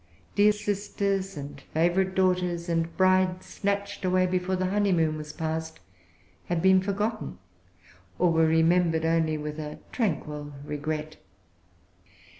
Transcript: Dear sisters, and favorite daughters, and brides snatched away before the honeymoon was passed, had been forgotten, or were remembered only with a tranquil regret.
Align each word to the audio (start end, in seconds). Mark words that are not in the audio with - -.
Dear 0.33 0.51
sisters, 0.51 1.37
and 1.37 1.61
favorite 1.75 2.15
daughters, 2.15 2.67
and 2.67 2.97
brides 2.97 3.45
snatched 3.45 4.03
away 4.03 4.25
before 4.25 4.55
the 4.55 4.65
honeymoon 4.71 5.15
was 5.15 5.31
passed, 5.31 5.79
had 6.45 6.59
been 6.59 6.81
forgotten, 6.81 7.37
or 8.17 8.31
were 8.31 8.47
remembered 8.47 9.05
only 9.05 9.37
with 9.37 9.59
a 9.59 9.77
tranquil 9.91 10.53
regret. 10.65 11.17